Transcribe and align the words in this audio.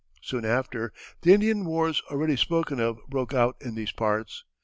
Soon 0.23 0.45
after, 0.45 0.91
the 1.21 1.31
Indian 1.31 1.63
wars 1.63 2.01
already 2.09 2.35
spoken 2.35 2.79
of 2.79 2.97
broke 3.07 3.35
out 3.35 3.55
in 3.61 3.75
these 3.75 3.91
parts. 3.91 4.43